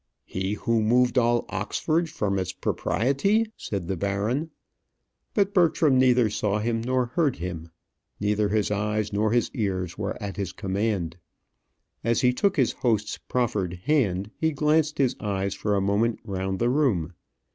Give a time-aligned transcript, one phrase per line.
[0.25, 4.49] "He who moved all Oxford from its propriety?" said the baron.
[5.35, 7.69] But Bertram neither saw him nor heard him.
[8.19, 11.17] Neither his eyes nor his ears were at his command.
[12.03, 16.57] As he took his host's proffered hand, he glanced his eyes for a moment round
[16.57, 17.13] the room.